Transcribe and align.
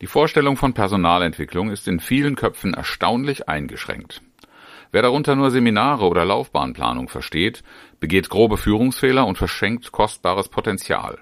Die 0.00 0.06
Vorstellung 0.06 0.56
von 0.56 0.72
Personalentwicklung 0.72 1.70
ist 1.70 1.86
in 1.86 2.00
vielen 2.00 2.34
Köpfen 2.34 2.72
erstaunlich 2.72 3.50
eingeschränkt. 3.50 4.22
Wer 4.92 5.02
darunter 5.02 5.36
nur 5.36 5.50
Seminare 5.50 6.06
oder 6.06 6.24
Laufbahnplanung 6.24 7.10
versteht, 7.10 7.62
begeht 8.00 8.30
grobe 8.30 8.56
Führungsfehler 8.56 9.26
und 9.26 9.36
verschenkt 9.36 9.92
kostbares 9.92 10.48
Potenzial. 10.48 11.18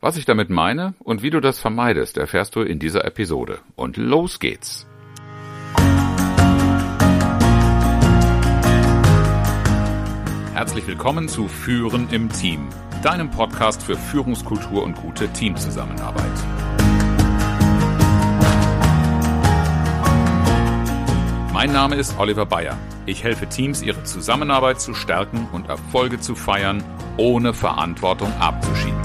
Was 0.00 0.18
ich 0.18 0.26
damit 0.26 0.50
meine 0.50 0.92
und 0.98 1.22
wie 1.22 1.30
du 1.30 1.40
das 1.40 1.58
vermeidest, 1.58 2.18
erfährst 2.18 2.54
du 2.54 2.60
in 2.60 2.78
dieser 2.78 3.06
Episode. 3.06 3.60
Und 3.76 3.96
los 3.96 4.40
geht's! 4.40 4.86
Herzlich 10.52 10.86
willkommen 10.86 11.28
zu 11.28 11.48
Führen 11.48 12.08
im 12.10 12.28
Team, 12.28 12.68
deinem 13.02 13.30
Podcast 13.30 13.82
für 13.82 13.96
Führungskultur 13.96 14.82
und 14.82 14.96
gute 14.96 15.32
Teamzusammenarbeit. 15.32 16.61
Mein 21.64 21.74
Name 21.74 21.94
ist 21.94 22.18
Oliver 22.18 22.44
Bayer. 22.44 22.76
Ich 23.06 23.22
helfe 23.22 23.48
Teams, 23.48 23.82
ihre 23.82 24.02
Zusammenarbeit 24.02 24.80
zu 24.80 24.94
stärken 24.94 25.46
und 25.52 25.68
Erfolge 25.68 26.18
zu 26.18 26.34
feiern, 26.34 26.82
ohne 27.18 27.54
Verantwortung 27.54 28.32
abzuschieben. 28.40 29.00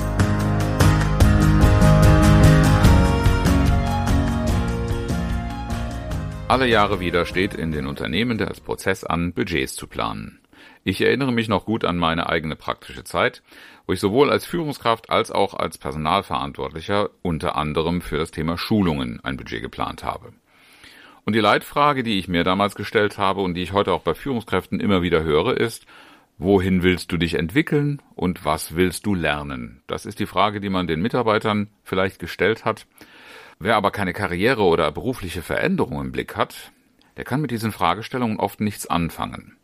Alle 6.48 6.68
Jahre 6.68 7.00
wieder 7.00 7.28
steht 7.28 7.54
in 7.54 7.72
den 7.72 7.86
Unternehmen 7.86 8.40
das 8.40 8.60
Prozess 8.60 9.04
an, 9.04 9.34
Budgets 9.34 9.76
zu 9.76 9.86
planen. 9.86 10.40
Ich 10.84 11.00
erinnere 11.00 11.32
mich 11.32 11.50
noch 11.50 11.64
gut 11.64 11.86
an 11.86 11.98
meine 11.98 12.28
eigene 12.28 12.56
praktische 12.56 13.04
Zeit, 13.04 13.44
wo 13.86 13.94
ich 13.94 14.00
sowohl 14.00 14.32
als 14.32 14.48
Führungskraft 14.48 15.12
als 15.12 15.30
auch 15.30 15.54
als 15.54 15.78
Personalverantwortlicher 15.78 17.12
unter 17.22 17.56
anderem 17.56 18.02
für 18.02 18.18
das 18.18 18.32
Thema 18.32 18.58
Schulungen 18.58 19.20
ein 19.24 19.38
Budget 19.38 19.62
geplant 19.62 20.04
habe. 20.04 20.34
Und 21.28 21.34
die 21.34 21.42
Leitfrage, 21.42 22.04
die 22.04 22.20
ich 22.20 22.30
mir 22.30 22.46
damals 22.46 22.74
gestellt 22.76 23.18
habe 23.18 23.42
und 23.42 23.54
die 23.54 23.62
ich 23.62 23.74
heute 23.74 23.92
auch 23.92 24.02
bei 24.02 24.14
Führungskräften 24.14 24.80
immer 24.80 25.02
wieder 25.02 25.24
höre, 25.24 25.58
ist, 25.58 25.86
wohin 26.38 26.84
willst 26.84 27.12
du 27.12 27.18
dich 27.18 27.34
entwickeln 27.34 28.02
und 28.16 28.46
was 28.46 28.78
willst 28.78 29.06
du 29.06 29.14
lernen? 29.14 29.82
Das 29.88 30.06
ist 30.06 30.20
die 30.20 30.26
Frage, 30.26 30.62
die 30.62 30.70
man 30.70 30.88
den 30.88 31.02
Mitarbeitern 31.02 31.68
vielleicht 31.84 32.20
gestellt 32.20 32.64
hat. 32.64 32.88
Wer 33.60 33.76
aber 33.76 33.92
keine 33.92 34.14
Karriere 34.14 34.64
oder 34.64 34.90
berufliche 34.94 35.42
Veränderung 35.42 36.00
im 36.00 36.14
Blick 36.14 36.38
hat, 36.38 36.72
der 37.18 37.26
kann 37.26 37.42
mit 37.42 37.52
diesen 37.52 37.74
Fragestellungen 37.74 38.40
oft 38.40 38.62
nichts 38.62 38.88
anfangen. 38.88 39.58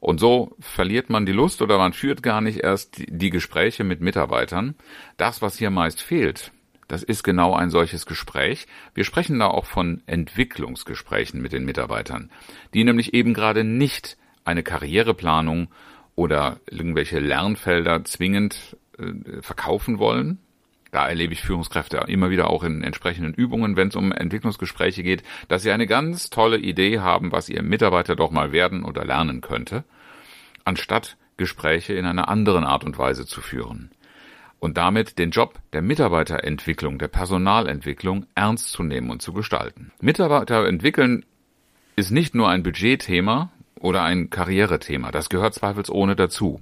Und 0.00 0.20
so 0.20 0.56
verliert 0.58 1.10
man 1.10 1.26
die 1.26 1.32
Lust 1.32 1.60
oder 1.60 1.76
man 1.76 1.92
führt 1.92 2.22
gar 2.22 2.40
nicht 2.40 2.60
erst 2.60 2.94
die 2.96 3.28
Gespräche 3.28 3.84
mit 3.84 4.00
Mitarbeitern. 4.00 4.74
Das, 5.18 5.42
was 5.42 5.58
hier 5.58 5.68
meist 5.68 6.00
fehlt, 6.00 6.50
das 6.90 7.04
ist 7.04 7.22
genau 7.22 7.54
ein 7.54 7.70
solches 7.70 8.04
Gespräch. 8.04 8.66
Wir 8.94 9.04
sprechen 9.04 9.38
da 9.38 9.46
auch 9.46 9.64
von 9.64 10.02
Entwicklungsgesprächen 10.06 11.40
mit 11.40 11.52
den 11.52 11.64
Mitarbeitern, 11.64 12.30
die 12.74 12.82
nämlich 12.82 13.14
eben 13.14 13.32
gerade 13.32 13.62
nicht 13.62 14.16
eine 14.44 14.64
Karriereplanung 14.64 15.68
oder 16.16 16.58
irgendwelche 16.68 17.20
Lernfelder 17.20 18.04
zwingend 18.04 18.76
äh, 18.98 19.40
verkaufen 19.40 20.00
wollen. 20.00 20.38
Da 20.90 21.08
erlebe 21.08 21.32
ich 21.32 21.42
Führungskräfte 21.42 21.98
immer 22.08 22.30
wieder 22.30 22.50
auch 22.50 22.64
in 22.64 22.82
entsprechenden 22.82 23.34
Übungen, 23.34 23.76
wenn 23.76 23.88
es 23.88 23.94
um 23.96 24.10
Entwicklungsgespräche 24.10 25.04
geht, 25.04 25.22
dass 25.46 25.62
sie 25.62 25.70
eine 25.70 25.86
ganz 25.86 26.28
tolle 26.28 26.58
Idee 26.58 26.98
haben, 26.98 27.30
was 27.30 27.48
ihr 27.48 27.62
Mitarbeiter 27.62 28.16
doch 28.16 28.32
mal 28.32 28.50
werden 28.50 28.84
oder 28.84 29.04
lernen 29.04 29.42
könnte, 29.42 29.84
anstatt 30.64 31.16
Gespräche 31.36 31.94
in 31.94 32.04
einer 32.04 32.28
anderen 32.28 32.64
Art 32.64 32.82
und 32.82 32.98
Weise 32.98 33.26
zu 33.26 33.40
führen 33.40 33.92
und 34.60 34.76
damit 34.76 35.18
den 35.18 35.30
Job 35.30 35.58
der 35.72 35.82
Mitarbeiterentwicklung, 35.82 36.98
der 36.98 37.08
Personalentwicklung 37.08 38.26
ernst 38.34 38.70
zu 38.70 38.82
nehmen 38.82 39.10
und 39.10 39.22
zu 39.22 39.32
gestalten. 39.32 39.90
Mitarbeiter 40.00 40.66
entwickeln 40.66 41.24
ist 41.96 42.10
nicht 42.10 42.34
nur 42.34 42.48
ein 42.48 42.62
Budgetthema 42.62 43.50
oder 43.80 44.02
ein 44.02 44.28
Karrierethema, 44.30 45.10
das 45.10 45.30
gehört 45.30 45.54
zweifelsohne 45.54 46.14
dazu. 46.14 46.60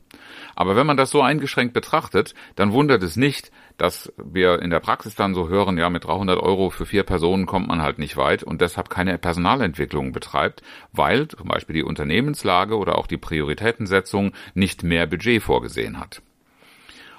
Aber 0.55 0.77
wenn 0.77 0.87
man 0.87 0.97
das 0.97 1.11
so 1.11 1.21
eingeschränkt 1.21 1.75
betrachtet, 1.75 2.35
dann 2.55 2.73
wundert 2.73 3.03
es 3.03 3.17
nicht, 3.17 3.51
dass 3.77 4.13
wir 4.17 4.61
in 4.61 4.71
der 4.71 4.81
Praxis 4.81 5.15
dann 5.15 5.35
so 5.35 5.49
hören, 5.49 5.79
ja, 5.79 5.91
mit 5.91 6.05
300 6.05 6.39
Euro 6.39 6.71
für 6.71 6.87
vier 6.87 7.03
Personen 7.03 7.47
kommt 7.47 7.69
man 7.69 7.83
halt 7.83 7.99
nicht 7.99 8.17
weit 8.17 8.43
und 8.43 8.61
deshalb 8.61 8.91
keine 8.91 9.19
Personalentwicklung 9.19 10.13
betreibt, 10.13 10.63
weil 10.93 11.29
zum 11.29 11.49
Beispiel 11.49 11.75
die 11.75 11.85
Unternehmenslage 11.85 12.77
oder 12.77 12.99
auch 12.99 13.07
die 13.07 13.19
Prioritätensetzung 13.19 14.33
nicht 14.55 14.83
mehr 14.83 15.07
Budget 15.07 15.43
vorgesehen 15.43 15.99
hat. 15.99 16.23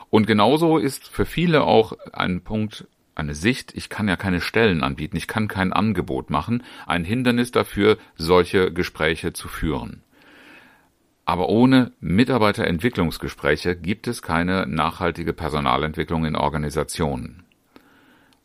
Und 0.09 0.27
genauso 0.27 0.77
ist 0.77 1.07
für 1.07 1.25
viele 1.25 1.63
auch 1.63 1.93
ein 2.13 2.41
Punkt, 2.41 2.87
eine 3.15 3.35
Sicht, 3.35 3.73
ich 3.75 3.89
kann 3.89 4.07
ja 4.07 4.15
keine 4.15 4.41
Stellen 4.41 4.81
anbieten, 4.81 5.17
ich 5.17 5.27
kann 5.27 5.47
kein 5.47 5.73
Angebot 5.73 6.29
machen, 6.29 6.63
ein 6.87 7.03
Hindernis 7.03 7.51
dafür, 7.51 7.97
solche 8.15 8.71
Gespräche 8.71 9.33
zu 9.33 9.47
führen. 9.47 10.03
Aber 11.25 11.49
ohne 11.49 11.91
Mitarbeiterentwicklungsgespräche 11.99 13.75
gibt 13.75 14.07
es 14.07 14.23
keine 14.23 14.65
nachhaltige 14.65 15.33
Personalentwicklung 15.33 16.25
in 16.25 16.35
Organisationen. 16.35 17.43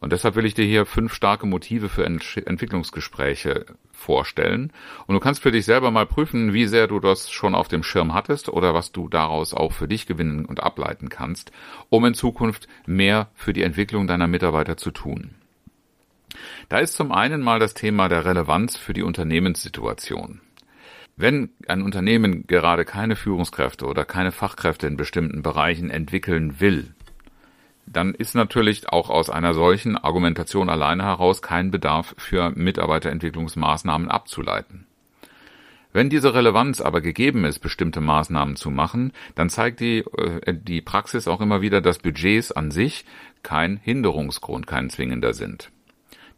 Und 0.04 0.12
deshalb 0.12 0.36
will 0.36 0.44
ich 0.44 0.52
dir 0.52 0.66
hier 0.66 0.84
fünf 0.84 1.14
starke 1.14 1.46
Motive 1.46 1.88
für 1.88 2.04
Ent 2.04 2.36
Entwicklungsgespräche 2.36 3.64
vorstellen. 3.90 4.70
Und 5.06 5.14
du 5.14 5.18
kannst 5.18 5.42
für 5.42 5.50
dich 5.50 5.64
selber 5.64 5.90
mal 5.90 6.04
prüfen, 6.04 6.52
wie 6.52 6.66
sehr 6.66 6.88
du 6.88 7.00
das 7.00 7.30
schon 7.30 7.54
auf 7.54 7.68
dem 7.68 7.82
Schirm 7.82 8.12
hattest 8.12 8.50
oder 8.50 8.74
was 8.74 8.92
du 8.92 9.08
daraus 9.08 9.54
auch 9.54 9.72
für 9.72 9.88
dich 9.88 10.04
gewinnen 10.04 10.44
und 10.44 10.62
ableiten 10.62 11.08
kannst, 11.08 11.52
um 11.88 12.04
in 12.04 12.12
Zukunft 12.12 12.68
mehr 12.84 13.30
für 13.34 13.54
die 13.54 13.62
Entwicklung 13.62 14.06
deiner 14.06 14.26
Mitarbeiter 14.26 14.76
zu 14.76 14.90
tun. 14.90 15.30
Da 16.68 16.80
ist 16.80 16.96
zum 16.96 17.10
einen 17.10 17.40
mal 17.40 17.58
das 17.58 17.72
Thema 17.72 18.10
der 18.10 18.26
Relevanz 18.26 18.76
für 18.76 18.92
die 18.92 19.04
Unternehmenssituation. 19.04 20.42
Wenn 21.16 21.48
ein 21.66 21.80
Unternehmen 21.80 22.46
gerade 22.46 22.84
keine 22.84 23.16
Führungskräfte 23.16 23.86
oder 23.86 24.04
keine 24.04 24.32
Fachkräfte 24.32 24.86
in 24.86 24.98
bestimmten 24.98 25.40
Bereichen 25.40 25.88
entwickeln 25.88 26.60
will, 26.60 26.93
dann 27.86 28.14
ist 28.14 28.34
natürlich 28.34 28.88
auch 28.88 29.10
aus 29.10 29.30
einer 29.30 29.54
solchen 29.54 29.96
Argumentation 29.96 30.68
alleine 30.68 31.04
heraus 31.04 31.42
kein 31.42 31.70
Bedarf 31.70 32.14
für 32.18 32.50
Mitarbeiterentwicklungsmaßnahmen 32.50 34.10
abzuleiten. 34.10 34.86
Wenn 35.92 36.10
diese 36.10 36.34
Relevanz 36.34 36.80
aber 36.80 37.00
gegeben 37.00 37.44
ist, 37.44 37.60
bestimmte 37.60 38.00
Maßnahmen 38.00 38.56
zu 38.56 38.70
machen, 38.70 39.12
dann 39.36 39.48
zeigt 39.48 39.78
die, 39.78 39.98
äh, 39.98 40.52
die 40.52 40.80
Praxis 40.80 41.28
auch 41.28 41.40
immer 41.40 41.60
wieder, 41.60 41.80
dass 41.80 42.00
Budgets 42.00 42.50
an 42.50 42.72
sich 42.72 43.04
kein 43.44 43.76
Hinderungsgrund, 43.76 44.66
kein 44.66 44.90
zwingender 44.90 45.34
sind. 45.34 45.70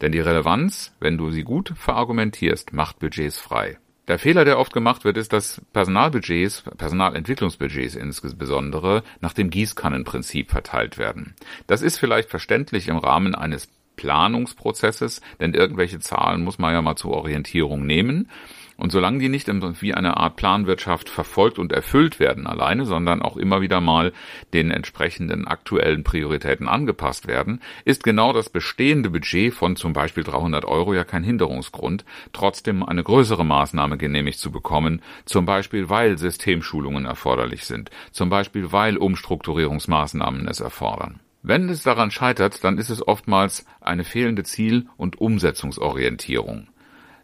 Denn 0.02 0.12
die 0.12 0.20
Relevanz, 0.20 0.94
wenn 1.00 1.16
du 1.16 1.30
sie 1.30 1.42
gut 1.42 1.72
verargumentierst, 1.74 2.74
macht 2.74 2.98
Budgets 2.98 3.40
frei. 3.40 3.78
Der 4.08 4.20
Fehler, 4.20 4.44
der 4.44 4.58
oft 4.58 4.72
gemacht 4.72 5.04
wird, 5.04 5.16
ist, 5.16 5.32
dass 5.32 5.60
Personalbudgets, 5.72 6.62
Personalentwicklungsbudgets 6.76 7.96
insbesondere, 7.96 9.02
nach 9.20 9.32
dem 9.32 9.50
Gießkannenprinzip 9.50 10.50
verteilt 10.50 10.96
werden. 10.96 11.34
Das 11.66 11.82
ist 11.82 11.98
vielleicht 11.98 12.30
verständlich 12.30 12.86
im 12.86 12.98
Rahmen 12.98 13.34
eines 13.34 13.68
Planungsprozesses, 13.96 15.22
denn 15.40 15.54
irgendwelche 15.54 15.98
Zahlen 15.98 16.44
muss 16.44 16.58
man 16.58 16.72
ja 16.72 16.82
mal 16.82 16.96
zur 16.96 17.12
Orientierung 17.12 17.84
nehmen. 17.84 18.30
Und 18.76 18.92
solange 18.92 19.18
die 19.18 19.28
nicht 19.28 19.48
wie 19.80 19.94
eine 19.94 20.18
Art 20.18 20.36
Planwirtschaft 20.36 21.08
verfolgt 21.08 21.58
und 21.58 21.72
erfüllt 21.72 22.20
werden 22.20 22.46
alleine, 22.46 22.84
sondern 22.84 23.22
auch 23.22 23.36
immer 23.36 23.60
wieder 23.60 23.80
mal 23.80 24.12
den 24.52 24.70
entsprechenden 24.70 25.46
aktuellen 25.46 26.04
Prioritäten 26.04 26.68
angepasst 26.68 27.26
werden, 27.26 27.60
ist 27.84 28.04
genau 28.04 28.32
das 28.32 28.50
bestehende 28.50 29.08
Budget 29.08 29.54
von 29.54 29.76
zum 29.76 29.92
Beispiel 29.92 30.24
300 30.24 30.64
Euro 30.66 30.92
ja 30.92 31.04
kein 31.04 31.24
Hinderungsgrund, 31.24 32.04
trotzdem 32.32 32.82
eine 32.82 33.02
größere 33.02 33.46
Maßnahme 33.46 33.96
genehmigt 33.96 34.38
zu 34.38 34.50
bekommen, 34.50 35.00
zum 35.24 35.46
Beispiel 35.46 35.88
weil 35.88 36.18
Systemschulungen 36.18 37.06
erforderlich 37.06 37.64
sind, 37.64 37.90
zum 38.10 38.28
Beispiel 38.28 38.72
weil 38.72 38.98
Umstrukturierungsmaßnahmen 38.98 40.48
es 40.48 40.60
erfordern. 40.60 41.20
Wenn 41.42 41.68
es 41.68 41.82
daran 41.82 42.10
scheitert, 42.10 42.64
dann 42.64 42.76
ist 42.76 42.90
es 42.90 43.06
oftmals 43.06 43.64
eine 43.80 44.02
fehlende 44.02 44.42
Ziel- 44.42 44.88
und 44.96 45.20
Umsetzungsorientierung. 45.20 46.66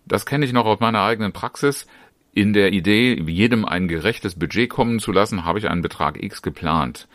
Das 0.05 0.27
kenne 0.27 0.45
ich 0.45 0.53
noch 0.53 0.67
aus 0.67 0.81
meiner 0.81 1.03
eigenen 1.03 1.33
Praxis. 1.33 1.87
In 2.35 2.53
der 2.53 2.73
Idee, 2.73 3.21
jedem 3.21 3.65
ein 3.65 3.89
gerechtes 3.89 4.39
Budget 4.39 4.71
kommen 4.71 5.01
zu 5.01 5.13
lassen, 5.13 5.45
habe 5.45 5.59
ich 5.59 5.69
einen 5.69 5.83
Betrag 5.83 6.23
X 6.23 6.43
geplant. 6.43 7.09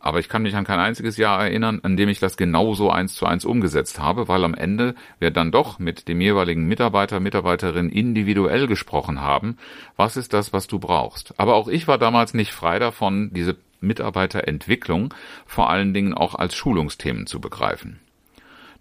Aber 0.00 0.18
ich 0.18 0.28
kann 0.28 0.42
mich 0.42 0.56
an 0.56 0.64
kein 0.64 0.80
einziges 0.80 1.16
Jahr 1.16 1.44
erinnern, 1.44 1.78
an 1.84 1.96
dem 1.96 2.08
ich 2.08 2.18
das 2.18 2.36
genauso 2.36 2.90
eins 2.90 3.14
zu 3.14 3.24
eins 3.24 3.44
umgesetzt 3.44 4.00
habe, 4.00 4.26
weil 4.26 4.42
am 4.42 4.54
Ende 4.54 4.96
wir 5.20 5.30
dann 5.30 5.52
doch 5.52 5.78
mit 5.78 6.08
dem 6.08 6.20
jeweiligen 6.20 6.66
Mitarbeiter, 6.66 7.20
Mitarbeiterin 7.20 7.88
individuell 7.88 8.66
gesprochen 8.66 9.20
haben. 9.20 9.58
Was 9.96 10.16
ist 10.16 10.32
das, 10.32 10.52
was 10.52 10.66
du 10.66 10.80
brauchst? 10.80 11.38
Aber 11.38 11.54
auch 11.54 11.68
ich 11.68 11.86
war 11.86 11.98
damals 11.98 12.34
nicht 12.34 12.52
frei 12.52 12.80
davon, 12.80 13.30
diese 13.32 13.56
Mitarbeiterentwicklung 13.80 15.14
vor 15.46 15.70
allen 15.70 15.94
Dingen 15.94 16.14
auch 16.14 16.34
als 16.34 16.56
Schulungsthemen 16.56 17.28
zu 17.28 17.40
begreifen. 17.40 18.00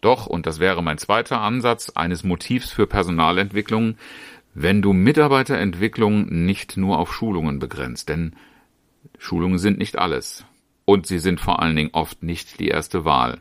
Doch, 0.02 0.26
und 0.26 0.46
das 0.46 0.60
wäre 0.60 0.82
mein 0.84 0.98
zweiter 0.98 1.42
Ansatz 1.42 1.92
eines 1.92 2.24
Motivs 2.24 2.72
für 2.72 2.88
Personalentwicklung, 2.88 3.96
wenn 4.54 4.82
du 4.82 4.94
Mitarbeiterentwicklung 4.94 6.28
nicht 6.46 6.76
nur 6.76 6.98
auf 6.98 7.14
Schulungen 7.14 7.60
begrenzt, 7.60 8.10
denn 8.10 8.36
Schulungen 9.18 9.60
sind 9.60 9.78
nicht 9.78 9.98
alles 9.98 10.46
und 10.86 11.06
sie 11.08 11.20
sind 11.20 11.40
vor 11.40 11.62
allen 11.62 11.76
Dingen 11.76 11.92
oft 11.94 12.24
nicht 12.24 12.60
die 12.60 12.68
erste 12.68 13.06
Wahl. 13.06 13.38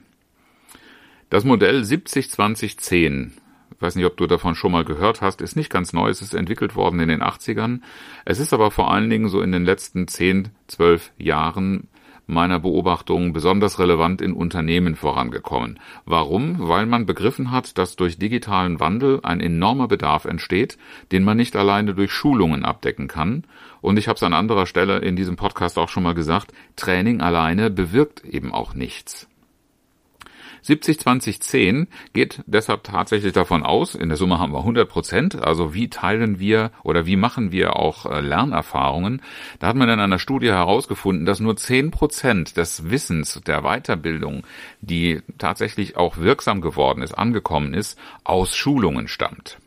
Das 1.31 1.45
Modell 1.45 1.81
70-20-10 1.81 3.33
ich 3.81 3.83
weiß 3.83 3.97
nicht, 3.97 4.05
ob 4.05 4.19
du 4.19 4.27
davon 4.27 4.55
schon 4.55 4.73
mal 4.73 4.85
gehört 4.85 5.23
hast, 5.23 5.41
ist 5.41 5.57
nicht 5.57 5.71
ganz 5.71 5.95
neu, 5.95 6.11
es 6.11 6.21
ist 6.21 6.35
entwickelt 6.35 6.77
worden 6.77 7.01
in 7.01 7.09
den 7.09 7.23
80ern. 7.23 7.81
Es 8.27 8.39
ist 8.39 8.53
aber 8.53 8.71
vor 8.71 8.93
allen 8.93 9.09
Dingen 9.09 9.31
so 9.31 9.41
in 9.41 9.53
den 9.53 9.65
letzten 9.65 10.07
10, 10.07 10.51
12 10.67 11.13
Jahren 11.17 11.89
meiner 12.31 12.59
Beobachtung 12.59 13.33
besonders 13.33 13.79
relevant 13.79 14.23
in 14.23 14.33
Unternehmen 14.33 14.95
vorangekommen. 14.95 15.79
Warum? 16.05 16.57
Weil 16.69 16.87
man 16.87 17.07
begriffen 17.07 17.51
hat, 17.51 17.77
dass 17.79 17.97
durch 17.97 18.19
digitalen 18.19 18.81
Wandel 18.81 19.21
ein 19.23 19.41
enormer 19.41 19.89
Bedarf 19.89 20.25
entsteht, 20.25 20.79
den 21.13 21.25
man 21.25 21.37
nicht 21.37 21.57
alleine 21.57 21.95
durch 21.95 22.13
Schulungen 22.13 22.65
abdecken 22.65 23.09
kann. 23.09 23.45
Und 23.81 23.99
ich 23.99 24.09
habe 24.09 24.17
es 24.17 24.23
an 24.23 24.35
anderer 24.35 24.67
Stelle 24.67 24.99
in 24.99 25.17
diesem 25.17 25.37
Podcast 25.37 25.79
auch 25.79 25.89
schon 25.89 26.03
mal 26.03 26.15
gesagt, 26.15 26.53
Training 26.77 27.21
alleine 27.21 27.71
bewirkt 27.71 28.25
eben 28.25 28.53
auch 28.53 28.75
nichts. 28.75 29.29
70-20-10 30.65 31.87
geht 32.13 32.43
deshalb 32.47 32.85
tatsächlich 32.85 33.33
davon 33.33 33.63
aus, 33.63 33.95
in 33.95 34.09
der 34.09 34.17
Summe 34.17 34.39
haben 34.39 34.53
wir 34.53 34.59
100 34.59 34.89
Prozent, 34.89 35.43
also 35.43 35.75
wie 35.75 35.89
teilen 35.89 36.39
wir 36.39 36.71
oder 36.83 37.07
wie 37.07 37.17
machen 37.17 37.53
wir 37.53 37.77
auch 37.77 38.07
äh, 38.07 38.21
Lernerfahrungen. 38.21 39.23
Da 39.59 39.69
hat 39.69 39.77
man 39.77 39.89
in 39.89 40.01
einer 40.01 40.19
Studie 40.19 40.49
herausgefunden, 40.49 41.27
dass 41.27 41.41
nur 41.41 41.57
10 41.57 41.91
Prozent 41.91 42.57
des 42.57 42.91
Wissens 42.91 43.41
der 43.47 43.63
Weiterbildung, 43.63 44.47
die 44.81 45.21
tatsächlich 45.39 45.97
auch 45.97 46.19
wirksam 46.19 46.61
geworden 46.61 47.03
ist, 47.03 47.15
angekommen 47.15 47.75
ist, 47.75 47.99
aus 48.25 48.57
Schulungen 48.57 49.09
stammt. 49.09 49.59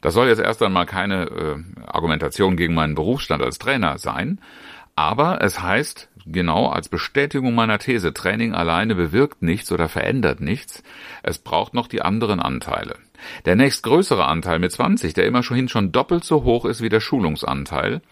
Das 0.00 0.12
soll 0.12 0.28
jetzt 0.28 0.40
erst 0.40 0.62
einmal 0.62 0.84
keine 0.84 1.24
äh, 1.24 1.86
Argumentation 1.86 2.56
gegen 2.56 2.74
meinen 2.74 2.94
Berufsstand 2.94 3.42
als 3.42 3.58
Trainer 3.58 3.96
sein, 3.98 4.38
aber 4.96 5.40
es 5.42 5.60
heißt, 5.60 6.08
genau 6.26 6.68
als 6.68 6.88
Bestätigung 6.88 7.54
meiner 7.54 7.78
These, 7.78 8.12
Training 8.12 8.54
alleine 8.54 8.94
bewirkt 8.94 9.42
nichts 9.42 9.70
oder 9.72 9.88
verändert 9.88 10.40
nichts. 10.40 10.82
Es 11.22 11.38
braucht 11.38 11.74
noch 11.74 11.86
die 11.86 12.02
anderen 12.02 12.40
Anteile. 12.40 12.96
Der 13.44 13.56
nächstgrößere 13.56 14.26
Anteil 14.26 14.58
mit 14.58 14.72
20, 14.72 15.14
der 15.14 15.26
immer 15.26 15.42
schon 15.42 15.68
schon 15.68 15.92
doppelt 15.92 16.24
so 16.24 16.44
hoch 16.44 16.64
ist 16.64 16.82
wie 16.82 16.88
der 16.88 17.00
Schulungsanteil, 17.00 18.02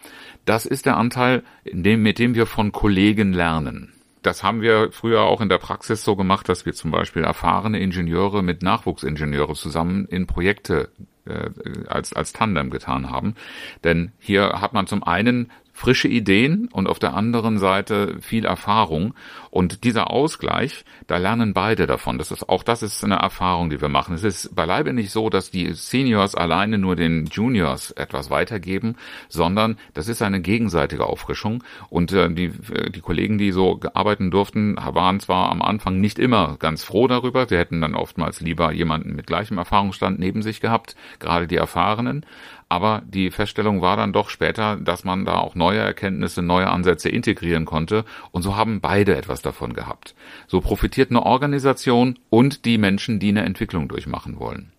das 0.45 0.65
ist 0.65 0.85
der 0.85 0.97
Anteil, 0.97 1.43
dem, 1.65 2.01
mit 2.01 2.19
dem 2.19 2.35
wir 2.35 2.45
von 2.45 2.71
Kollegen 2.71 3.33
lernen. 3.33 3.93
Das 4.21 4.41
haben 4.41 4.61
wir 4.61 4.91
früher 4.91 5.21
auch 5.21 5.41
in 5.41 5.49
der 5.49 5.57
Praxis 5.57 6.03
so 6.03 6.15
gemacht, 6.15 6.47
dass 6.47 6.65
wir 6.65 6.73
zum 6.73 6.91
Beispiel 6.91 7.23
erfahrene 7.23 7.79
Ingenieure 7.79 8.41
mit 8.41 8.61
Nachwuchsingenieure 8.61 9.53
zusammen 9.53 10.05
in 10.05 10.27
Projekte 10.27 10.89
äh, 11.25 11.49
als, 11.87 12.13
als 12.13 12.31
Tandem 12.31 12.69
getan 12.69 13.09
haben. 13.09 13.35
Denn 13.83 14.13
hier 14.19 14.61
hat 14.61 14.73
man 14.73 14.87
zum 14.87 15.03
einen 15.03 15.51
frische 15.73 16.07
Ideen 16.07 16.69
und 16.71 16.87
auf 16.87 16.99
der 16.99 17.15
anderen 17.15 17.57
Seite 17.57 18.17
viel 18.21 18.45
Erfahrung. 18.45 19.15
Und 19.49 19.83
dieser 19.83 20.11
Ausgleich, 20.11 20.85
da 21.07 21.17
lernen 21.17 21.53
beide 21.53 21.87
davon. 21.87 22.17
Das 22.17 22.31
ist, 22.31 22.47
auch 22.47 22.63
das 22.63 22.83
ist 22.83 23.03
eine 23.03 23.15
Erfahrung, 23.15 23.69
die 23.69 23.81
wir 23.81 23.89
machen. 23.89 24.15
Es 24.15 24.23
ist 24.23 24.55
beileibe 24.55 24.93
nicht 24.93 25.11
so, 25.11 25.29
dass 25.29 25.51
die 25.51 25.73
Seniors 25.73 26.35
alleine 26.35 26.77
nur 26.77 26.95
den 26.95 27.25
Juniors 27.25 27.91
etwas 27.91 28.29
weitergeben, 28.29 28.95
sondern 29.29 29.77
das 29.93 30.07
ist 30.07 30.21
eine 30.21 30.41
gegenseitige 30.41 31.07
Auffrischung. 31.07 31.63
Und 31.89 32.11
äh, 32.13 32.29
die, 32.31 32.51
die 32.93 33.01
Kollegen, 33.01 33.37
die 33.37 33.51
so 33.51 33.79
arbeiten 33.93 34.31
durften, 34.31 34.75
waren 34.77 35.19
zwar 35.19 35.51
am 35.51 35.61
Anfang 35.61 35.99
nicht 35.99 36.19
immer 36.19 36.57
ganz 36.59 36.83
froh 36.83 37.07
darüber. 37.07 37.47
Sie 37.47 37.57
hätten 37.57 37.81
dann 37.81 37.95
oftmals 37.95 38.41
lieber 38.41 38.71
jemanden 38.71 39.15
mit 39.15 39.27
gleichem 39.27 39.57
Erfahrungsstand 39.57 40.19
neben 40.19 40.43
sich 40.43 40.61
gehabt, 40.61 40.95
gerade 41.19 41.47
die 41.47 41.57
Erfahrenen. 41.57 42.25
Aber 42.73 43.03
die 43.05 43.29
Feststellung 43.29 43.83
war 43.83 43.97
dann 43.97 44.13
doch 44.13 44.31
später, 44.31 44.77
dass 44.77 45.03
man 45.03 45.25
da 45.25 45.37
auch 45.37 45.53
neue 45.53 45.77
Erkenntnisse, 45.77 46.41
neue 46.41 46.71
Ansätze 46.71 47.07
integrieren 47.07 47.65
konnte. 47.65 48.03
Und 48.31 48.41
so 48.41 48.55
haben 48.55 48.81
beide 48.81 49.15
etwas 49.15 49.43
davon 49.43 49.73
gehabt. 49.73 50.15
So 50.47 50.59
profitiert 50.59 51.11
eine 51.11 51.23
Organisation 51.23 52.17
und 52.31 52.65
die 52.65 52.79
Menschen, 52.79 53.19
die 53.19 53.29
eine 53.29 53.43
Entwicklung 53.43 53.89
durchmachen 53.89 54.39
wollen. 54.39 54.72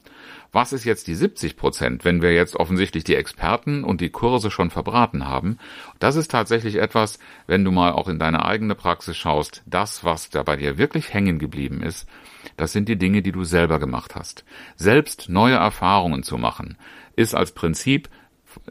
Was 0.55 0.73
ist 0.73 0.85
jetzt 0.85 1.09
die 1.09 1.17
70 1.17 1.57
Prozent, 1.57 2.05
wenn 2.05 2.23
wir 2.23 2.33
jetzt 2.33 2.55
offensichtlich 2.55 3.03
die 3.03 3.17
Experten 3.17 3.83
und 3.83 4.01
die 4.01 4.11
Kurse 4.11 4.53
schon 4.53 4.71
verbraten 4.71 5.27
haben? 5.27 5.59
Das 5.99 6.15
ist 6.15 6.31
tatsächlich 6.31 6.77
etwas, 6.77 7.19
wenn 7.49 7.65
du 7.65 7.73
mal 7.73 7.91
auch 7.91 8.07
in 8.07 8.21
deine 8.21 8.45
eigene 8.45 8.77
Praxis 8.77 9.17
schaust, 9.17 9.65
das, 9.67 10.05
was 10.05 10.31
da 10.31 10.45
bei 10.45 10.55
dir 10.55 10.79
wirklich 10.79 11.13
hängen 11.13 11.41
geblieben 11.41 11.83
ist, 11.83 12.09
das 12.57 12.71
sind 12.71 12.89
die 12.89 12.95
Dinge, 12.95 13.21
die 13.21 13.33
du 13.33 13.43
selber 13.43 13.81
gemacht 13.81 14.15
hast. 14.15 14.45
Selbst 14.77 15.29
neue 15.29 15.57
Erfahrungen 15.57 16.23
zu 16.23 16.39
machen, 16.39 16.79
ist 17.17 17.35
als 17.35 17.51
Prinzip 17.51 18.09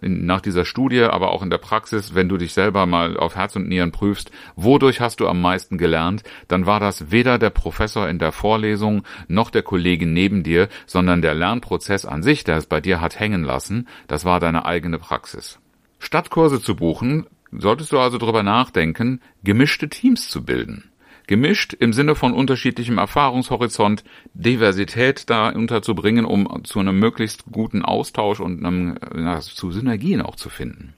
nach 0.01 0.41
dieser 0.41 0.65
Studie, 0.65 1.01
aber 1.01 1.31
auch 1.31 1.41
in 1.41 1.49
der 1.49 1.57
Praxis, 1.57 2.15
wenn 2.15 2.29
du 2.29 2.37
dich 2.37 2.53
selber 2.53 2.85
mal 2.85 3.17
auf 3.17 3.35
Herz 3.35 3.55
und 3.55 3.67
Nieren 3.67 3.91
prüfst, 3.91 4.31
wodurch 4.55 5.01
hast 5.01 5.19
du 5.19 5.27
am 5.27 5.41
meisten 5.41 5.77
gelernt, 5.77 6.23
dann 6.47 6.65
war 6.65 6.79
das 6.79 7.11
weder 7.11 7.37
der 7.37 7.49
Professor 7.49 8.07
in 8.07 8.19
der 8.19 8.31
Vorlesung 8.31 9.03
noch 9.27 9.49
der 9.49 9.63
Kollege 9.63 10.05
neben 10.05 10.43
dir, 10.43 10.69
sondern 10.85 11.21
der 11.21 11.33
Lernprozess 11.33 12.05
an 12.05 12.23
sich, 12.23 12.43
der 12.43 12.57
es 12.57 12.65
bei 12.65 12.81
dir 12.81 13.01
hat 13.01 13.19
hängen 13.19 13.43
lassen, 13.43 13.87
das 14.07 14.25
war 14.25 14.39
deine 14.39 14.65
eigene 14.65 14.99
Praxis. 14.99 15.59
Statt 15.99 16.29
Kurse 16.29 16.61
zu 16.61 16.75
buchen, 16.75 17.27
solltest 17.51 17.91
du 17.91 17.99
also 17.99 18.17
darüber 18.17 18.43
nachdenken, 18.43 19.21
gemischte 19.43 19.89
Teams 19.89 20.29
zu 20.29 20.43
bilden 20.43 20.89
gemischt 21.27 21.73
im 21.73 21.93
Sinne 21.93 22.15
von 22.15 22.33
unterschiedlichem 22.33 22.97
Erfahrungshorizont, 22.97 24.03
Diversität 24.33 25.29
da 25.29 25.49
unterzubringen, 25.49 26.25
um 26.25 26.63
zu 26.63 26.79
einem 26.79 26.99
möglichst 26.99 27.45
guten 27.51 27.83
Austausch 27.83 28.39
und 28.39 28.65
einem, 28.65 28.97
ja, 29.15 29.39
zu 29.39 29.71
Synergien 29.71 30.21
auch 30.21 30.35
zu 30.35 30.49
finden. 30.49 30.93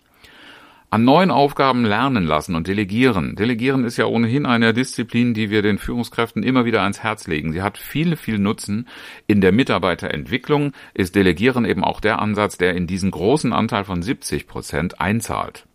An 0.91 1.03
neuen 1.03 1.31
Aufgaben 1.31 1.83
lernen 1.83 2.25
lassen 2.25 2.55
und 2.55 2.67
delegieren. 2.67 3.35
Delegieren 3.35 3.83
ist 3.83 3.97
ja 3.97 4.05
ohnehin 4.05 4.45
eine 4.45 4.73
Disziplin, 4.73 5.33
die 5.33 5.49
wir 5.49 5.61
den 5.61 5.77
Führungskräften 5.77 6.41
immer 6.41 6.63
wieder 6.63 6.83
ans 6.83 7.03
Herz 7.03 7.27
legen. 7.27 7.51
Sie 7.51 7.61
hat 7.61 7.77
viel, 7.77 8.15
viel 8.15 8.39
Nutzen. 8.39 8.87
In 9.27 9.41
der 9.41 9.51
Mitarbeiterentwicklung 9.51 10.71
ist 10.93 11.15
Delegieren 11.15 11.65
eben 11.65 11.83
auch 11.83 11.99
der 11.99 12.19
Ansatz, 12.19 12.57
der 12.57 12.75
in 12.75 12.87
diesen 12.87 13.11
großen 13.11 13.51
Anteil 13.51 13.83
von 13.83 14.01
70 14.01 14.47
Prozent 14.47 15.01
einzahlt. 15.01 15.65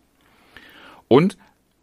Und 1.07 1.37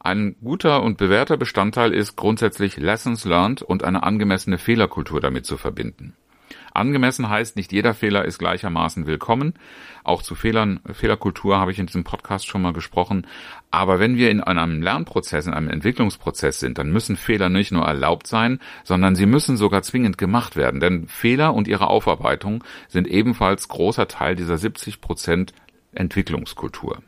ein 0.09 0.37
guter 0.43 0.83
und 0.83 0.97
bewährter 0.97 1.37
Bestandteil 1.37 1.93
ist 1.93 2.17
grundsätzlich 2.17 2.79
Lessons 2.79 3.27
learned 3.27 3.61
und 3.61 3.85
eine 3.85 4.05
angemessene 4.05 4.57
Fehlerkultur 4.57 5.21
damit 5.21 5.45
zu 5.45 5.59
verbinden. 5.59 6.17
Angemessen 6.73 7.29
heißt, 7.29 7.57
nicht 7.57 7.73
jeder 7.73 7.93
Fehler 7.93 8.25
ist 8.25 8.39
gleichermaßen 8.39 9.07
willkommen. 9.07 9.53
Auch 10.05 10.23
zu 10.23 10.35
Fehlern, 10.35 10.81
Fehlerkultur 10.91 11.59
habe 11.59 11.73
ich 11.73 11.79
in 11.79 11.85
diesem 11.85 12.05
Podcast 12.05 12.47
schon 12.47 12.63
mal 12.63 12.73
gesprochen. 12.73 13.27
Aber 13.71 14.01
wenn 14.01 14.17
wir 14.17 14.31
in 14.31 14.41
einem 14.41 14.81
Lernprozess, 14.81 15.47
in 15.47 15.53
einem 15.53 15.69
Entwicklungsprozess 15.69 16.59
sind, 16.59 16.79
dann 16.79 16.91
müssen 16.91 17.17
Fehler 17.17 17.51
nicht 17.51 17.73
nur 17.73 17.85
erlaubt 17.85 18.27
sein, 18.27 18.61
sondern 18.85 19.15
sie 19.15 19.27
müssen 19.27 19.59
sogar 19.59 19.83
zwingend 19.83 20.17
gemacht 20.17 20.57
werden. 20.57 20.81
Denn 20.81 21.07
Fehler 21.09 21.53
und 21.53 21.69
ihre 21.69 21.89
Aufarbeitung 21.89 22.65
sind 22.89 23.09
ebenfalls 23.09 23.69
großer 23.69 24.09
Teil 24.09 24.37
dieser 24.37 24.57
70 24.57 25.03
Prozent 25.03 25.53
Entwicklungskultur. 25.93 27.03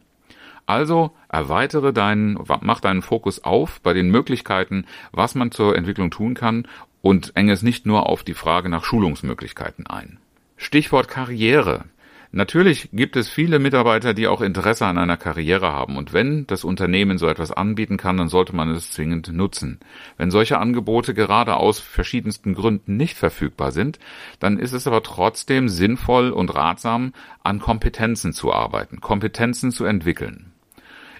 Also 0.71 1.11
erweitere 1.29 1.93
deinen, 1.93 2.39
mach 2.61 2.79
deinen 2.79 3.03
Fokus 3.03 3.43
auf 3.43 3.81
bei 3.81 3.93
den 3.93 4.09
Möglichkeiten, 4.09 4.87
was 5.11 5.35
man 5.35 5.50
zur 5.50 5.77
Entwicklung 5.77 6.12
tun 6.12 6.35
kann 6.35 6.69
und 7.03 7.33
enge 7.35 7.50
es 7.50 7.62
nicht 7.62 7.87
nur 7.87 8.09
auf 8.09 8.23
die 8.23 8.35
Frage 8.35 8.69
nach 8.69 8.85
Schulungsmöglichkeiten 8.85 9.89
ein. 9.89 10.21
Stichwort 10.57 11.09
Karriere. 11.09 11.87
Natürlich 12.31 12.91
gibt 12.93 13.17
es 13.17 13.29
viele 13.29 13.59
Mitarbeiter, 13.59 14.15
die 14.15 14.29
auch 14.29 14.41
Interesse 14.41 14.87
an 14.87 14.97
einer 14.97 15.17
Karriere 15.17 15.73
haben. 15.73 15.97
Und 15.97 16.12
wenn 16.12 16.47
das 16.47 16.62
Unternehmen 16.62 17.19
so 17.19 17.27
etwas 17.27 17.50
anbieten 17.50 17.97
kann, 17.97 18.17
dann 18.17 18.29
sollte 18.29 18.55
man 18.55 18.71
es 18.71 18.93
zwingend 18.93 19.33
nutzen. 19.33 19.81
Wenn 20.19 20.31
solche 20.31 20.59
Angebote 20.59 21.15
gerade 21.15 21.57
aus 21.57 21.81
verschiedensten 21.81 22.55
Gründen 22.55 22.97
nicht 22.97 23.17
verfügbar 23.17 23.73
sind, 23.73 23.99
dann 24.39 24.61
ist 24.61 24.73
es 24.73 24.87
aber 24.87 25.03
trotzdem 25.03 25.69
sinnvoll 25.69 26.31
und 26.31 26.55
ratsam, 26.55 27.12
an 27.43 27.59
Kompetenzen 27.59 28.33
zu 28.33 28.53
arbeiten, 28.53 29.00
Kompetenzen 29.00 29.73
zu 29.73 29.85
entwickeln. 29.85 30.53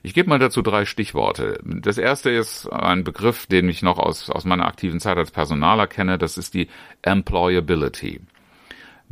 Ich 0.03 0.15
gebe 0.15 0.29
mal 0.29 0.39
dazu 0.39 0.63
drei 0.63 0.87
Stichworte. 0.87 1.61
Das 1.63 1.99
erste 1.99 2.31
ist 2.31 2.67
ein 2.69 3.05
Begriff, 3.05 3.47
den 3.47 3.69
ich 3.69 3.83
noch 3.83 3.99
aus, 3.99 4.31
aus 4.31 4.45
meiner 4.45 4.67
aktiven 4.67 4.99
Zeit 4.99 5.19
als 5.19 5.31
Personaler 5.31 5.87
kenne. 5.87 6.17
Das 6.17 6.39
ist 6.39 6.55
die 6.55 6.69
Employability. 7.03 8.21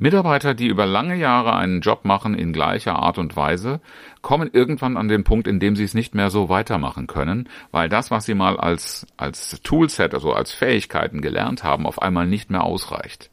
Mitarbeiter, 0.01 0.55
die 0.55 0.69
über 0.69 0.87
lange 0.87 1.17
Jahre 1.17 1.57
einen 1.57 1.81
Job 1.81 2.05
machen 2.05 2.35
in 2.35 2.53
gleicher 2.53 2.97
Art 2.97 3.19
und 3.19 3.35
Weise, 3.35 3.81
kommen 4.23 4.49
irgendwann 4.53 4.97
an 4.97 5.09
den 5.09 5.25
Punkt, 5.25 5.49
in 5.49 5.59
dem 5.59 5.75
sie 5.75 5.83
es 5.83 5.93
nicht 5.93 6.15
mehr 6.15 6.31
so 6.31 6.49
weitermachen 6.49 7.09
können, 7.09 7.49
weil 7.73 7.89
das, 7.89 8.13
was 8.13 8.25
sie 8.25 8.35
mal 8.35 8.57
als, 8.57 9.09
als 9.17 9.61
Toolset, 9.63 10.15
also 10.15 10.33
als 10.33 10.53
Fähigkeiten 10.53 11.21
gelernt 11.21 11.65
haben, 11.65 11.85
auf 11.85 12.01
einmal 12.01 12.29
nicht 12.29 12.49
mehr 12.49 12.63
ausreicht. 12.63 13.29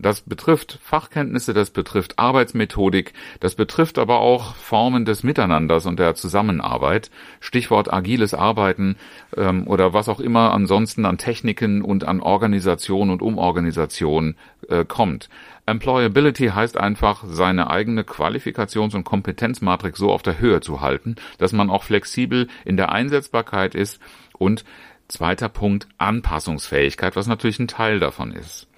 Das 0.00 0.20
betrifft 0.20 0.78
Fachkenntnisse, 0.80 1.54
das 1.54 1.70
betrifft 1.70 2.20
Arbeitsmethodik, 2.20 3.14
das 3.40 3.56
betrifft 3.56 3.98
aber 3.98 4.20
auch 4.20 4.54
Formen 4.54 5.04
des 5.04 5.24
Miteinanders 5.24 5.86
und 5.86 5.98
der 5.98 6.14
Zusammenarbeit. 6.14 7.10
Stichwort 7.40 7.92
agiles 7.92 8.32
Arbeiten 8.32 8.96
ähm, 9.36 9.66
oder 9.66 9.92
was 9.92 10.08
auch 10.08 10.20
immer 10.20 10.52
ansonsten 10.52 11.04
an 11.04 11.18
Techniken 11.18 11.82
und 11.82 12.04
an 12.04 12.20
Organisation 12.20 13.10
und 13.10 13.22
Umorganisation 13.22 14.36
äh, 14.68 14.84
kommt. 14.84 15.28
Employability 15.66 16.46
heißt 16.48 16.76
einfach, 16.76 17.24
seine 17.26 17.68
eigene 17.68 18.02
Qualifikations- 18.02 18.94
und 18.94 19.04
Kompetenzmatrix 19.04 19.98
so 19.98 20.12
auf 20.12 20.22
der 20.22 20.38
Höhe 20.38 20.60
zu 20.60 20.80
halten, 20.80 21.16
dass 21.38 21.52
man 21.52 21.70
auch 21.70 21.82
flexibel 21.82 22.46
in 22.64 22.76
der 22.76 22.92
Einsetzbarkeit 22.92 23.74
ist 23.74 24.00
und 24.38 24.64
zweiter 25.08 25.48
Punkt 25.48 25.88
Anpassungsfähigkeit, 25.98 27.16
was 27.16 27.26
natürlich 27.26 27.58
ein 27.58 27.68
Teil 27.68 27.98
davon 27.98 28.32
ist. 28.32 28.68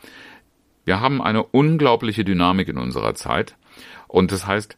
Wir 0.84 1.00
haben 1.00 1.22
eine 1.22 1.42
unglaubliche 1.42 2.24
Dynamik 2.24 2.68
in 2.68 2.78
unserer 2.78 3.14
Zeit. 3.14 3.56
Und 4.08 4.32
das 4.32 4.46
heißt, 4.46 4.76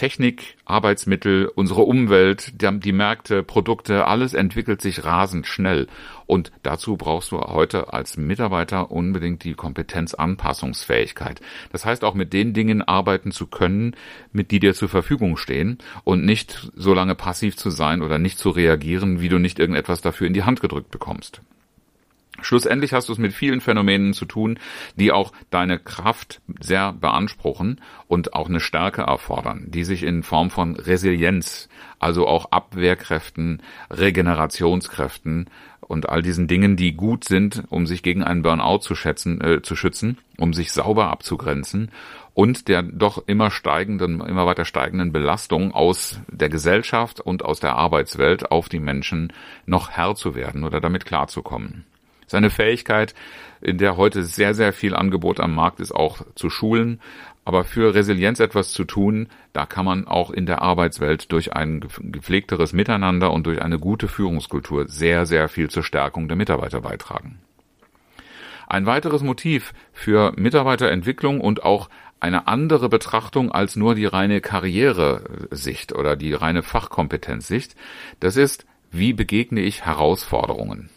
Technik, 0.00 0.56
Arbeitsmittel, 0.64 1.46
unsere 1.54 1.82
Umwelt, 1.82 2.54
die 2.62 2.92
Märkte, 2.92 3.42
Produkte, 3.42 4.06
alles 4.06 4.32
entwickelt 4.32 4.80
sich 4.80 5.04
rasend 5.04 5.46
schnell. 5.46 5.88
Und 6.24 6.52
dazu 6.62 6.96
brauchst 6.96 7.32
du 7.32 7.38
heute 7.38 7.92
als 7.92 8.16
Mitarbeiter 8.16 8.90
unbedingt 8.90 9.44
die 9.44 9.52
Kompetenzanpassungsfähigkeit. 9.52 11.42
Das 11.70 11.84
heißt 11.84 12.02
auch 12.04 12.14
mit 12.14 12.32
den 12.32 12.54
Dingen 12.54 12.80
arbeiten 12.80 13.30
zu 13.30 13.46
können, 13.46 13.94
mit 14.32 14.52
die 14.52 14.60
dir 14.60 14.72
zur 14.72 14.88
Verfügung 14.88 15.36
stehen 15.36 15.76
und 16.04 16.24
nicht 16.24 16.70
so 16.74 16.94
lange 16.94 17.14
passiv 17.14 17.58
zu 17.58 17.68
sein 17.68 18.00
oder 18.00 18.18
nicht 18.18 18.38
zu 18.38 18.48
reagieren, 18.48 19.20
wie 19.20 19.28
du 19.28 19.38
nicht 19.38 19.58
irgendetwas 19.58 20.00
dafür 20.00 20.26
in 20.26 20.32
die 20.32 20.44
Hand 20.44 20.62
gedrückt 20.62 20.90
bekommst. 20.90 21.42
Schlussendlich 22.42 22.92
hast 22.92 23.08
du 23.08 23.12
es 23.12 23.18
mit 23.18 23.32
vielen 23.32 23.60
Phänomenen 23.60 24.12
zu 24.12 24.24
tun, 24.24 24.58
die 24.96 25.12
auch 25.12 25.32
deine 25.50 25.78
Kraft 25.78 26.40
sehr 26.60 26.92
beanspruchen 26.92 27.80
und 28.08 28.34
auch 28.34 28.48
eine 28.48 28.60
Stärke 28.60 29.02
erfordern, 29.02 29.66
die 29.68 29.84
sich 29.84 30.02
in 30.02 30.22
Form 30.22 30.50
von 30.50 30.76
Resilienz, 30.76 31.68
also 31.98 32.26
auch 32.26 32.50
Abwehrkräften, 32.52 33.62
Regenerationskräften 33.90 35.50
und 35.80 36.08
all 36.08 36.22
diesen 36.22 36.46
Dingen, 36.46 36.76
die 36.76 36.92
gut 36.92 37.24
sind, 37.24 37.64
um 37.68 37.86
sich 37.86 38.02
gegen 38.02 38.22
einen 38.22 38.42
Burnout 38.42 38.78
zu 38.78 38.94
schätzen, 38.94 39.40
äh, 39.40 39.60
zu 39.60 39.74
schützen, 39.74 40.18
um 40.38 40.54
sich 40.54 40.72
sauber 40.72 41.08
abzugrenzen 41.08 41.90
und 42.34 42.68
der 42.68 42.82
doch 42.82 43.26
immer 43.26 43.50
steigenden, 43.50 44.20
immer 44.20 44.46
weiter 44.46 44.64
steigenden 44.64 45.12
Belastung 45.12 45.72
aus 45.72 46.20
der 46.28 46.48
Gesellschaft 46.48 47.20
und 47.20 47.44
aus 47.44 47.60
der 47.60 47.74
Arbeitswelt 47.74 48.50
auf 48.50 48.68
die 48.68 48.78
Menschen 48.78 49.32
noch 49.66 49.90
Herr 49.90 50.14
zu 50.14 50.34
werden 50.34 50.64
oder 50.64 50.80
damit 50.80 51.04
klarzukommen. 51.04 51.84
Seine 52.30 52.50
Fähigkeit, 52.50 53.16
in 53.60 53.78
der 53.78 53.96
heute 53.96 54.22
sehr, 54.22 54.54
sehr 54.54 54.72
viel 54.72 54.94
Angebot 54.94 55.40
am 55.40 55.52
Markt 55.52 55.80
ist, 55.80 55.90
auch 55.90 56.20
zu 56.36 56.48
schulen. 56.48 57.00
Aber 57.44 57.64
für 57.64 57.92
Resilienz 57.92 58.38
etwas 58.38 58.70
zu 58.70 58.84
tun, 58.84 59.26
da 59.52 59.66
kann 59.66 59.84
man 59.84 60.06
auch 60.06 60.30
in 60.30 60.46
der 60.46 60.62
Arbeitswelt 60.62 61.32
durch 61.32 61.54
ein 61.54 61.80
gepflegteres 61.98 62.72
Miteinander 62.72 63.32
und 63.32 63.48
durch 63.48 63.60
eine 63.60 63.80
gute 63.80 64.06
Führungskultur 64.06 64.86
sehr, 64.86 65.26
sehr 65.26 65.48
viel 65.48 65.70
zur 65.70 65.82
Stärkung 65.82 66.28
der 66.28 66.36
Mitarbeiter 66.36 66.80
beitragen. 66.82 67.40
Ein 68.68 68.86
weiteres 68.86 69.24
Motiv 69.24 69.72
für 69.92 70.32
Mitarbeiterentwicklung 70.36 71.40
und 71.40 71.64
auch 71.64 71.88
eine 72.20 72.46
andere 72.46 72.88
Betrachtung 72.88 73.50
als 73.50 73.74
nur 73.74 73.96
die 73.96 74.06
reine 74.06 74.40
Karrieresicht 74.40 75.92
oder 75.92 76.14
die 76.14 76.32
reine 76.32 76.62
Fachkompetenzsicht, 76.62 77.74
das 78.20 78.36
ist, 78.36 78.66
wie 78.92 79.14
begegne 79.14 79.62
ich 79.62 79.84
Herausforderungen? 79.84 80.90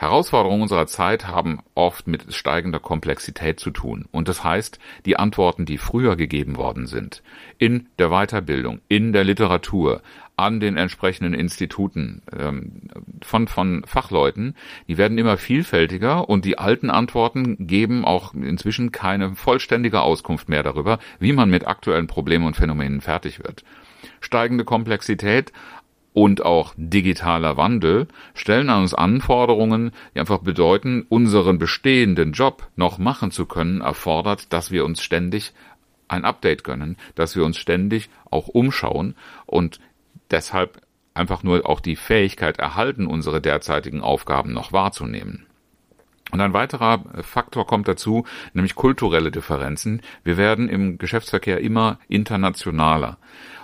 Herausforderungen 0.00 0.62
unserer 0.62 0.86
Zeit 0.86 1.28
haben 1.28 1.58
oft 1.74 2.06
mit 2.08 2.32
steigender 2.32 2.80
Komplexität 2.80 3.60
zu 3.60 3.70
tun. 3.70 4.06
Und 4.10 4.28
das 4.28 4.42
heißt, 4.42 4.78
die 5.04 5.18
Antworten, 5.18 5.66
die 5.66 5.76
früher 5.76 6.16
gegeben 6.16 6.56
worden 6.56 6.86
sind, 6.86 7.22
in 7.58 7.86
der 7.98 8.08
Weiterbildung, 8.08 8.80
in 8.88 9.12
der 9.12 9.24
Literatur, 9.24 10.00
an 10.36 10.58
den 10.58 10.78
entsprechenden 10.78 11.34
Instituten 11.34 12.22
ähm, 12.34 12.88
von, 13.22 13.46
von 13.46 13.82
Fachleuten, 13.84 14.54
die 14.88 14.96
werden 14.96 15.18
immer 15.18 15.36
vielfältiger 15.36 16.30
und 16.30 16.46
die 16.46 16.56
alten 16.56 16.88
Antworten 16.88 17.66
geben 17.66 18.06
auch 18.06 18.32
inzwischen 18.32 18.92
keine 18.92 19.34
vollständige 19.34 20.00
Auskunft 20.00 20.48
mehr 20.48 20.62
darüber, 20.62 20.98
wie 21.18 21.34
man 21.34 21.50
mit 21.50 21.66
aktuellen 21.66 22.06
Problemen 22.06 22.46
und 22.46 22.56
Phänomenen 22.56 23.02
fertig 23.02 23.40
wird. 23.40 23.64
Steigende 24.22 24.64
Komplexität, 24.64 25.52
und 26.12 26.44
auch 26.44 26.74
digitaler 26.76 27.56
Wandel 27.56 28.08
stellen 28.34 28.68
an 28.68 28.82
uns 28.82 28.94
Anforderungen, 28.94 29.92
die 30.14 30.20
einfach 30.20 30.38
bedeuten, 30.38 31.06
unseren 31.08 31.58
bestehenden 31.58 32.32
Job 32.32 32.68
noch 32.76 32.98
machen 32.98 33.30
zu 33.30 33.46
können, 33.46 33.80
erfordert, 33.80 34.52
dass 34.52 34.70
wir 34.70 34.84
uns 34.84 35.02
ständig 35.02 35.52
ein 36.08 36.24
Update 36.24 36.64
gönnen, 36.64 36.96
dass 37.14 37.36
wir 37.36 37.44
uns 37.44 37.56
ständig 37.56 38.10
auch 38.30 38.48
umschauen 38.48 39.14
und 39.46 39.78
deshalb 40.30 40.80
einfach 41.14 41.42
nur 41.42 41.68
auch 41.68 41.80
die 41.80 41.96
Fähigkeit 41.96 42.58
erhalten, 42.58 43.06
unsere 43.06 43.40
derzeitigen 43.40 44.00
Aufgaben 44.00 44.52
noch 44.52 44.72
wahrzunehmen. 44.72 45.46
Und 46.30 46.40
ein 46.40 46.52
weiterer 46.52 47.04
Faktor 47.22 47.66
kommt 47.66 47.88
dazu, 47.88 48.24
nämlich 48.52 48.76
kulturelle 48.76 49.32
Differenzen. 49.32 50.00
Wir 50.22 50.36
werden 50.36 50.68
im 50.68 50.96
Geschäftsverkehr 50.98 51.60
immer 51.60 51.98
internationaler. 52.08 53.18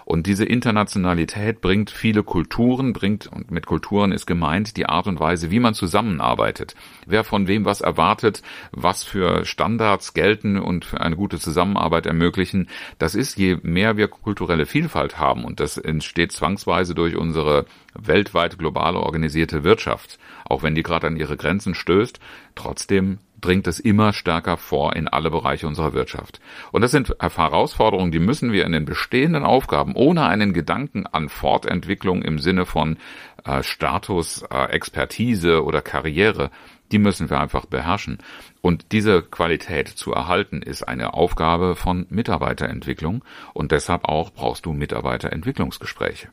Und 0.07 0.29
diese 0.29 0.45
Internationalität 0.45 1.61
bringt 1.61 1.91
viele 1.91 2.23
Kulturen, 2.23 2.93
bringt, 2.93 3.27
und 3.27 3.51
mit 3.51 3.67
Kulturen 3.67 4.13
ist 4.13 4.25
gemeint, 4.25 4.77
die 4.77 4.87
Art 4.87 5.09
und 5.09 5.19
Weise, 5.19 5.51
wie 5.51 5.59
man 5.59 5.75
zusammenarbeitet. 5.75 6.77
Wer 7.07 7.25
von 7.25 7.49
wem 7.49 7.65
was 7.65 7.81
erwartet, 7.81 8.41
was 8.71 9.03
für 9.03 9.45
Standards 9.45 10.15
gelten 10.15 10.61
und 10.61 10.85
für 10.85 11.01
eine 11.01 11.17
gute 11.17 11.41
Zusammenarbeit 11.41 12.07
ermöglichen. 12.07 12.69
Das 12.99 13.17
ist, 13.17 13.37
je 13.37 13.59
mehr 13.65 13.97
wir 13.97 14.07
kulturelle 14.07 14.65
Vielfalt 14.65 15.19
haben, 15.19 15.45
und 15.45 15.59
das 15.59 15.77
entsteht 15.77 16.31
zwangsweise 16.31 16.95
durch 16.95 17.17
unsere 17.17 17.67
weltweit 17.93 18.59
globale 18.59 19.01
organisierte 19.01 19.65
Wirtschaft, 19.65 20.21
auch 20.45 20.63
wenn 20.63 20.77
die 20.77 20.85
gerade 20.85 21.09
an 21.09 21.17
ihre 21.17 21.37
Grenzen 21.37 21.75
stößt, 21.75 22.21
trotzdem 22.55 23.19
dringt 23.41 23.67
es 23.67 23.81
immer 23.81 24.13
stärker 24.13 24.57
vor 24.57 24.97
in 24.97 25.09
alle 25.09 25.31
Bereiche 25.31 25.67
unserer 25.67 25.93
Wirtschaft. 25.93 26.41
Und 26.73 26.83
das 26.83 26.91
sind 26.91 27.15
Herausforderungen, 27.21 28.13
die 28.13 28.19
müssen 28.19 28.53
wir 28.53 28.65
in 28.65 28.73
den 28.73 28.85
bestehenden 28.85 29.45
Aufgaben 29.45 29.95
ohne 29.95 30.25
einen 30.25 30.53
Gedanken 30.53 31.07
an 31.07 31.29
Fortentwicklung 31.29 32.23
im 32.23 32.39
Sinne 32.39 32.67
von 32.67 32.97
äh, 33.45 33.63
Status, 33.63 34.43
äh, 34.51 34.71
Expertise 34.71 35.65
oder 35.65 35.83
Karriere, 35.83 36.51
die 36.93 36.99
müssen 36.99 37.31
wir 37.31 37.41
einfach 37.41 37.67
beherrschen. 37.67 38.19
Und 38.61 38.93
diese 38.93 39.23
Qualität 39.23 39.89
zu 39.89 40.13
erhalten, 40.13 40.63
ist 40.63 40.83
eine 40.83 41.15
Aufgabe 41.15 41.77
von 41.77 42.07
Mitarbeiterentwicklung 42.11 43.25
und 43.55 43.73
deshalb 43.73 44.05
auch 44.05 44.31
brauchst 44.31 44.67
du 44.67 44.73
Mitarbeiterentwicklungsgespräche. 44.73 46.29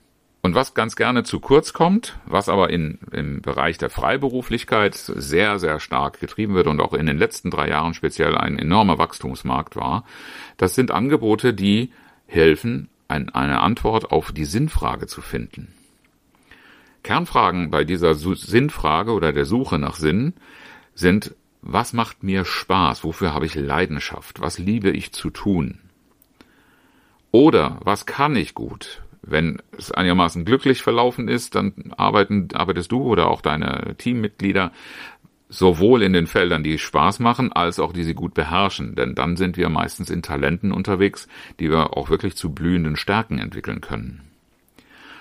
Und 0.45 0.55
was 0.55 0.73
ganz 0.73 0.97
gerne 0.97 1.23
zu 1.23 1.39
kurz 1.39 1.71
kommt, 1.71 2.19
was 2.25 2.49
aber 2.49 2.69
in, 2.69 2.99
im 3.13 3.41
Bereich 3.41 3.77
der 3.77 3.89
Freiberuflichkeit 3.89 4.93
sehr, 4.93 5.57
sehr 5.57 5.79
stark 5.79 6.19
getrieben 6.19 6.53
wird 6.53 6.67
und 6.67 6.81
auch 6.81 6.93
in 6.93 7.05
den 7.05 7.17
letzten 7.17 7.49
drei 7.49 7.69
Jahren 7.69 7.93
speziell 7.93 8.37
ein 8.37 8.59
enormer 8.59 8.97
Wachstumsmarkt 8.97 9.77
war, 9.77 10.03
das 10.57 10.75
sind 10.75 10.91
Angebote, 10.91 11.53
die 11.53 11.93
helfen, 12.27 12.89
ein, 13.07 13.29
eine 13.29 13.61
Antwort 13.61 14.11
auf 14.11 14.33
die 14.33 14.43
Sinnfrage 14.43 15.07
zu 15.07 15.21
finden. 15.21 15.73
Kernfragen 17.03 17.69
bei 17.71 17.85
dieser 17.85 18.13
Sinnfrage 18.13 19.13
oder 19.13 19.31
der 19.31 19.45
Suche 19.45 19.79
nach 19.79 19.95
Sinn 19.95 20.33
sind, 20.93 21.35
was 21.61 21.93
macht 21.93 22.21
mir 22.21 22.43
Spaß? 22.43 23.05
Wofür 23.05 23.33
habe 23.33 23.45
ich 23.45 23.55
Leidenschaft? 23.55 24.41
Was 24.41 24.57
liebe 24.57 24.91
ich 24.91 25.13
zu 25.13 25.29
tun? 25.29 25.79
Oder 27.31 27.79
was 27.83 28.05
kann 28.05 28.35
ich 28.35 28.53
gut? 28.53 29.02
Wenn 29.25 29.61
es 29.77 29.91
einigermaßen 29.91 30.43
glücklich 30.43 30.81
verlaufen 30.81 31.29
ist, 31.29 31.55
dann 31.55 31.93
arbeiten, 31.95 32.49
arbeitest 32.53 32.91
du 32.91 33.03
oder 33.03 33.29
auch 33.29 33.41
deine 33.41 33.95
Teammitglieder 33.97 34.71
sowohl 35.47 36.01
in 36.01 36.13
den 36.13 36.27
Feldern, 36.27 36.63
die 36.63 36.77
Spaß 36.77 37.19
machen, 37.19 37.53
als 37.53 37.79
auch 37.79 37.93
die 37.93 38.03
sie 38.03 38.15
gut 38.15 38.33
beherrschen. 38.33 38.95
Denn 38.95 39.15
dann 39.15 39.37
sind 39.37 39.55
wir 39.55 39.69
meistens 39.69 40.09
in 40.09 40.23
Talenten 40.23 40.71
unterwegs, 40.71 41.27
die 41.59 41.69
wir 41.69 41.95
auch 41.95 42.09
wirklich 42.09 42.35
zu 42.35 42.51
blühenden 42.53 42.95
Stärken 42.95 43.39
entwickeln 43.39 43.79
können. 43.79 44.21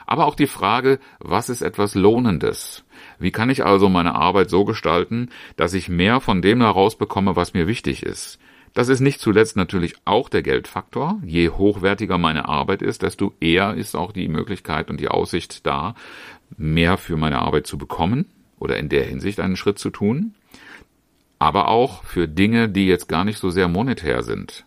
Aber 0.07 0.27
auch 0.27 0.35
die 0.35 0.47
Frage, 0.47 0.99
was 1.21 1.49
ist 1.49 1.63
etwas 1.63 1.95
Lohnendes? 1.95 2.85
Wie 3.19 3.31
kann 3.31 3.51
ich 3.51 3.65
also 3.65 3.89
meine 3.89 4.15
Arbeit 4.15 4.51
so 4.51 4.65
gestalten, 4.65 5.29
dass 5.57 5.75
ich 5.75 5.89
mehr 5.89 6.21
von 6.21 6.43
dem 6.43 6.61
herausbekomme, 6.61 7.37
was 7.37 7.55
mir 7.55 7.67
wichtig 7.67 8.03
ist? 8.03 8.39
Das 8.75 8.89
ist 8.89 9.01
nicht 9.01 9.21
zuletzt 9.21 9.57
natürlich 9.57 9.97
auch 10.05 10.29
der 10.29 10.43
Geldfaktor. 10.43 11.21
Je 11.25 11.51
hochwertiger 11.51 12.17
meine 12.17 12.49
Arbeit 12.49 12.81
ist, 12.81 13.03
desto 13.03 13.35
eher 13.41 13.75
ist 13.75 13.95
auch 13.95 14.13
die 14.13 14.29
Möglichkeit 14.29 14.89
und 14.89 14.99
die 14.99 15.09
Aussicht 15.09 15.67
da, 15.67 15.95
mehr 16.57 16.97
für 16.97 17.17
meine 17.17 17.41
Arbeit 17.41 17.67
zu 17.67 17.77
bekommen 17.77 18.27
oder 18.59 18.79
in 18.79 18.89
der 18.89 19.05
Hinsicht 19.05 19.41
einen 19.41 19.57
Schritt 19.57 19.79
zu 19.79 19.91
tun. 19.91 20.35
Aber 21.39 21.69
auch 21.69 22.05
für 22.05 22.29
Dinge, 22.29 22.69
die 22.69 22.87
jetzt 22.87 23.09
gar 23.09 23.25
nicht 23.25 23.39
so 23.39 23.51
sehr 23.51 23.69
monetär 23.69 24.23
sind. 24.23 24.65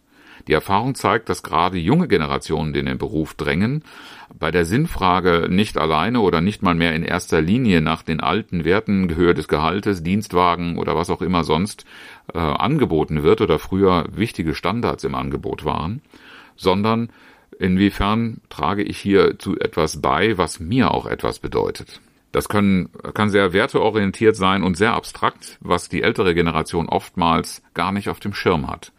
Die 0.47 0.53
Erfahrung 0.53 0.93
zeigt, 0.93 1.29
dass 1.29 1.43
gerade 1.43 1.77
junge 1.77 2.07
Generationen, 2.07 2.73
die 2.73 2.79
in 2.79 2.85
den 2.85 2.97
Beruf 2.97 3.33
drängen, 3.33 3.83
bei 4.37 4.51
der 4.51 4.65
Sinnfrage 4.65 5.47
nicht 5.49 5.77
alleine 5.77 6.19
oder 6.19 6.41
nicht 6.41 6.61
mal 6.61 6.75
mehr 6.75 6.93
in 6.93 7.03
erster 7.03 7.41
Linie 7.41 7.81
nach 7.81 8.03
den 8.03 8.19
alten 8.19 8.63
Werten 8.63 9.15
Höhe 9.15 9.33
des 9.33 9.47
Gehaltes, 9.47 10.03
Dienstwagen 10.03 10.77
oder 10.77 10.95
was 10.95 11.09
auch 11.09 11.21
immer 11.21 11.43
sonst 11.43 11.85
äh, 12.33 12.37
angeboten 12.37 13.23
wird 13.23 13.41
oder 13.41 13.59
früher 13.59 14.05
wichtige 14.11 14.53
Standards 14.53 15.03
im 15.03 15.15
Angebot 15.15 15.65
waren, 15.65 16.01
sondern 16.55 17.09
inwiefern 17.59 18.41
trage 18.49 18.83
ich 18.83 18.97
hier 18.97 19.39
zu 19.39 19.57
etwas 19.57 20.01
bei, 20.01 20.37
was 20.37 20.59
mir 20.59 20.91
auch 20.91 21.07
etwas 21.07 21.39
bedeutet. 21.39 22.01
Das 22.31 22.49
können, 22.49 22.89
kann 23.13 23.29
sehr 23.29 23.53
werteorientiert 23.53 24.35
sein 24.35 24.61
und 24.61 24.75
sehr 24.75 24.93
abstrakt, 24.93 25.57
was 25.61 25.87
die 25.87 26.01
ältere 26.01 26.35
Generation 26.35 26.89
oftmals 26.89 27.63
gar 27.73 27.93
nicht 27.93 28.09
auf 28.09 28.19
dem 28.19 28.33
Schirm 28.33 28.69
hat. 28.69 28.91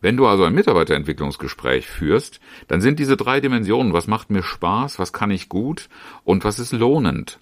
Wenn 0.00 0.16
du 0.16 0.26
also 0.26 0.44
ein 0.44 0.54
Mitarbeiterentwicklungsgespräch 0.54 1.86
führst, 1.86 2.40
dann 2.68 2.80
sind 2.80 2.98
diese 2.98 3.16
drei 3.16 3.40
Dimensionen, 3.40 3.92
was 3.92 4.06
macht 4.06 4.30
mir 4.30 4.42
Spaß, 4.42 4.98
was 4.98 5.12
kann 5.12 5.30
ich 5.30 5.48
gut 5.48 5.88
und 6.24 6.44
was 6.44 6.58
ist 6.58 6.72
lohnend, 6.72 7.38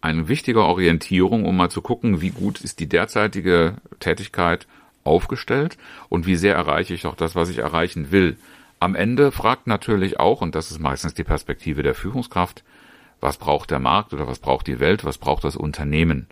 eine 0.00 0.28
wichtige 0.28 0.62
Orientierung, 0.62 1.44
um 1.44 1.56
mal 1.56 1.70
zu 1.70 1.82
gucken, 1.82 2.20
wie 2.20 2.30
gut 2.30 2.60
ist 2.60 2.80
die 2.80 2.88
derzeitige 2.88 3.76
Tätigkeit 4.00 4.66
aufgestellt 5.04 5.78
und 6.08 6.26
wie 6.26 6.36
sehr 6.36 6.54
erreiche 6.54 6.94
ich 6.94 7.06
auch 7.06 7.14
das, 7.14 7.34
was 7.34 7.48
ich 7.48 7.58
erreichen 7.58 8.10
will. 8.10 8.36
Am 8.78 8.94
Ende 8.94 9.32
fragt 9.32 9.66
natürlich 9.66 10.20
auch, 10.20 10.42
und 10.42 10.54
das 10.54 10.70
ist 10.70 10.80
meistens 10.80 11.14
die 11.14 11.24
Perspektive 11.24 11.82
der 11.82 11.94
Führungskraft, 11.94 12.62
was 13.20 13.38
braucht 13.38 13.70
der 13.70 13.78
Markt 13.78 14.12
oder 14.12 14.26
was 14.26 14.38
braucht 14.38 14.66
die 14.66 14.80
Welt, 14.80 15.04
was 15.04 15.18
braucht 15.18 15.44
das 15.44 15.56
Unternehmen. 15.56 16.26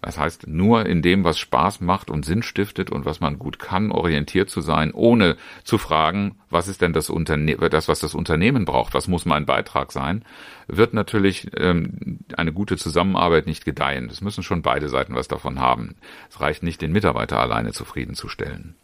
Das 0.00 0.16
heißt, 0.16 0.46
nur 0.46 0.86
in 0.86 1.02
dem, 1.02 1.24
was 1.24 1.38
Spaß 1.38 1.80
macht 1.80 2.08
und 2.08 2.24
Sinn 2.24 2.42
stiftet 2.42 2.90
und 2.90 3.04
was 3.04 3.18
man 3.18 3.38
gut 3.38 3.58
kann, 3.58 3.90
orientiert 3.90 4.48
zu 4.48 4.60
sein, 4.60 4.92
ohne 4.92 5.36
zu 5.64 5.76
fragen, 5.76 6.36
was 6.50 6.68
ist 6.68 6.82
denn 6.82 6.92
das, 6.92 7.10
Unterne 7.10 7.56
das 7.68 7.88
was 7.88 7.98
das 7.98 8.14
Unternehmen 8.14 8.64
braucht, 8.64 8.94
was 8.94 9.08
muss 9.08 9.26
mein 9.26 9.44
Beitrag 9.44 9.90
sein, 9.90 10.24
wird 10.68 10.94
natürlich 10.94 11.50
ähm, 11.56 12.20
eine 12.36 12.52
gute 12.52 12.76
Zusammenarbeit 12.76 13.46
nicht 13.46 13.64
gedeihen. 13.64 14.08
Es 14.08 14.20
müssen 14.20 14.44
schon 14.44 14.62
beide 14.62 14.88
Seiten 14.88 15.16
was 15.16 15.26
davon 15.26 15.58
haben. 15.58 15.96
Es 16.30 16.40
reicht 16.40 16.62
nicht, 16.62 16.80
den 16.80 16.92
Mitarbeiter 16.92 17.40
alleine 17.40 17.72
zufriedenzustellen. 17.72 18.76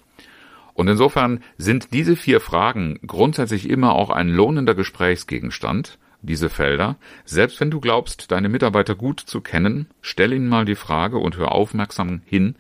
Und 0.75 0.89
insofern 0.89 1.41
sind 1.57 1.93
diese 1.93 2.17
vier 2.17 2.41
Fragen 2.41 2.99
grundsätzlich 3.07 3.71
immer 3.71 3.93
auch 3.93 4.11
ein 4.11 4.29
lohnender 4.29 4.75
Gesprächsgegenstand, 4.75 5.99
diese 6.27 6.49
Felder. 6.49 6.97
Selbst 7.25 7.61
wenn 7.61 7.71
du 7.71 7.81
glaubst, 7.81 8.31
deine 8.31 8.49
Mitarbeiter 8.49 8.95
gut 8.95 9.21
zu 9.21 9.41
kennen, 9.41 9.89
stell 10.01 10.33
ihnen 10.33 10.49
mal 10.49 10.65
die 10.65 10.75
Frage 10.75 11.19
und 11.19 11.37
hör 11.37 11.53
aufmerksam 11.53 12.23
hin, 12.25 12.57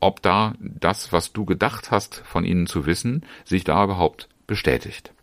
ob 0.00 0.22
da 0.22 0.54
das, 0.58 1.12
was 1.12 1.32
du 1.32 1.44
gedacht 1.44 1.90
hast, 1.90 2.22
von 2.26 2.44
ihnen 2.44 2.66
zu 2.66 2.86
wissen, 2.86 3.24
sich 3.44 3.64
da 3.64 3.84
überhaupt 3.84 4.28
bestätigt. 4.46 5.14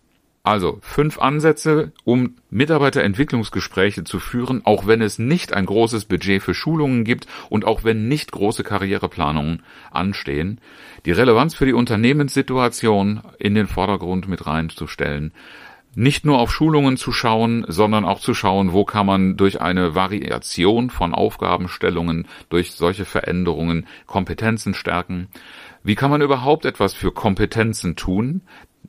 Also 0.43 0.79
fünf 0.81 1.19
Ansätze, 1.19 1.91
um 2.03 2.37
Mitarbeiterentwicklungsgespräche 2.49 4.03
zu 4.03 4.19
führen, 4.19 4.65
auch 4.65 4.87
wenn 4.87 5.01
es 5.01 5.19
nicht 5.19 5.53
ein 5.53 5.67
großes 5.67 6.05
Budget 6.05 6.41
für 6.41 6.55
Schulungen 6.55 7.03
gibt 7.03 7.27
und 7.49 7.63
auch 7.63 7.83
wenn 7.83 8.07
nicht 8.07 8.31
große 8.31 8.63
Karriereplanungen 8.63 9.61
anstehen, 9.91 10.59
die 11.05 11.11
Relevanz 11.11 11.53
für 11.53 11.67
die 11.67 11.73
Unternehmenssituation 11.73 13.21
in 13.37 13.53
den 13.53 13.67
Vordergrund 13.67 14.27
mit 14.27 14.47
reinzustellen, 14.47 15.31
nicht 15.95 16.25
nur 16.25 16.39
auf 16.39 16.51
Schulungen 16.51 16.97
zu 16.97 17.11
schauen, 17.11 17.65
sondern 17.67 18.05
auch 18.05 18.19
zu 18.19 18.33
schauen, 18.33 18.71
wo 18.71 18.85
kann 18.85 19.05
man 19.05 19.37
durch 19.37 19.61
eine 19.61 19.93
Variation 19.93 20.89
von 20.89 21.13
Aufgabenstellungen, 21.13 22.27
durch 22.49 22.71
solche 22.71 23.05
Veränderungen 23.05 23.87
Kompetenzen 24.05 24.73
stärken. 24.73 25.27
Wie 25.83 25.95
kann 25.95 26.11
man 26.11 26.21
überhaupt 26.21 26.65
etwas 26.65 26.93
für 26.93 27.11
Kompetenzen 27.11 27.95
tun, 27.95 28.41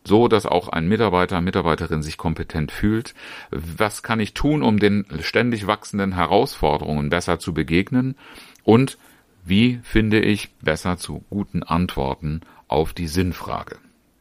so 0.04 0.28
dass 0.28 0.46
auch 0.46 0.68
ein 0.68 0.88
Mitarbeiter, 0.88 1.40
Mitarbeiterin 1.40 2.02
sich 2.02 2.16
kompetent 2.16 2.70
fühlt? 2.70 3.14
Was 3.50 4.02
kann 4.02 4.20
ich 4.20 4.34
tun, 4.34 4.62
um 4.62 4.78
den 4.78 5.06
ständig 5.20 5.66
wachsenden 5.66 6.14
Herausforderungen 6.14 7.10
besser 7.10 7.38
zu 7.38 7.52
begegnen? 7.52 8.16
Und 8.62 8.98
wie 9.44 9.80
finde 9.82 10.20
ich 10.20 10.54
besser 10.56 10.98
zu 10.98 11.24
guten 11.30 11.64
Antworten 11.64 12.42
auf 12.68 12.92
die 12.92 13.08
Sinnfrage? 13.08 13.78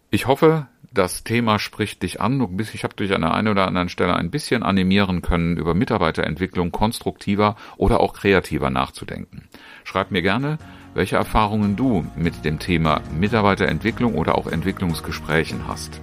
Ich 0.10 0.26
hoffe, 0.26 0.68
das 0.94 1.24
Thema 1.24 1.58
spricht 1.58 2.04
dich 2.04 2.20
an. 2.20 2.46
Ich 2.74 2.84
habe 2.84 2.96
dich 2.96 3.14
an 3.14 3.22
der 3.22 3.34
einen 3.34 3.48
oder 3.48 3.66
anderen 3.66 3.88
Stelle 3.88 4.16
ein 4.16 4.30
bisschen 4.30 4.62
animieren 4.62 5.22
können, 5.22 5.56
über 5.56 5.74
Mitarbeiterentwicklung 5.74 6.72
konstruktiver 6.72 7.56
oder 7.78 8.02
auch 8.02 8.14
kreativer 8.14 8.70
nachzudenken. 8.70 9.48
Schreib 9.86 10.12
mir 10.12 10.22
gerne, 10.22 10.58
welche 10.94 11.16
Erfahrungen 11.16 11.78
du 11.78 12.06
mit 12.18 12.44
dem 12.44 12.60
Thema 12.60 13.02
Mitarbeiterentwicklung 13.18 14.16
oder 14.16 14.38
auch 14.38 14.48
Entwicklungsgesprächen 14.48 15.68
hast. 15.68 16.02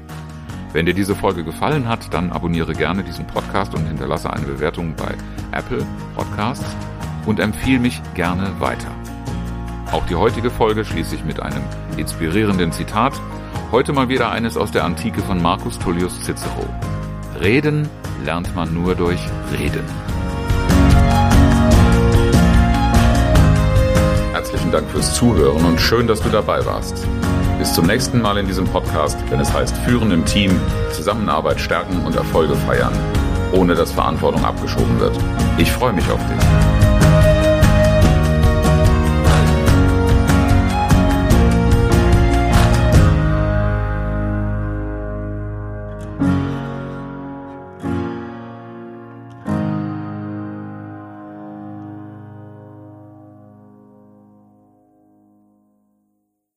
Wenn 0.72 0.86
dir 0.86 0.94
diese 0.94 1.14
Folge 1.14 1.44
gefallen 1.44 1.86
hat, 1.86 2.12
dann 2.14 2.32
abonniere 2.32 2.72
gerne 2.72 3.02
diesen 3.02 3.26
Podcast 3.26 3.74
und 3.74 3.86
hinterlasse 3.86 4.32
eine 4.32 4.46
Bewertung 4.46 4.94
bei 4.96 5.14
Apple 5.52 5.86
Podcasts 6.14 6.76
und 7.26 7.40
empfehle 7.40 7.78
mich 7.78 8.00
gerne 8.14 8.58
weiter. 8.58 8.90
Auch 9.92 10.06
die 10.06 10.14
heutige 10.14 10.50
Folge 10.50 10.84
schließe 10.84 11.14
ich 11.14 11.24
mit 11.24 11.40
einem 11.40 11.62
inspirierenden 11.96 12.72
Zitat 12.72 13.14
Heute 13.70 13.92
mal 13.92 14.08
wieder 14.08 14.30
eines 14.30 14.56
aus 14.56 14.70
der 14.70 14.86
Antike 14.86 15.20
von 15.20 15.42
Marcus 15.42 15.78
Tullius 15.78 16.18
Cicero. 16.24 16.66
Reden 17.38 17.86
lernt 18.24 18.56
man 18.56 18.72
nur 18.72 18.94
durch 18.94 19.20
Reden. 19.52 19.84
Herzlichen 24.32 24.72
Dank 24.72 24.88
fürs 24.88 25.14
Zuhören 25.14 25.66
und 25.66 25.78
schön, 25.78 26.06
dass 26.06 26.22
du 26.22 26.30
dabei 26.30 26.64
warst. 26.64 27.06
Bis 27.58 27.74
zum 27.74 27.86
nächsten 27.86 28.22
Mal 28.22 28.38
in 28.38 28.46
diesem 28.46 28.64
Podcast, 28.64 29.18
wenn 29.28 29.40
es 29.40 29.52
heißt 29.52 29.76
Führen 29.78 30.12
im 30.12 30.24
Team, 30.24 30.58
Zusammenarbeit 30.92 31.60
stärken 31.60 32.06
und 32.06 32.16
Erfolge 32.16 32.54
feiern, 32.54 32.94
ohne 33.52 33.74
dass 33.74 33.92
Verantwortung 33.92 34.46
abgeschoben 34.46 34.98
wird. 34.98 35.18
Ich 35.58 35.70
freue 35.70 35.92
mich 35.92 36.10
auf 36.10 36.20
dich. 36.26 36.67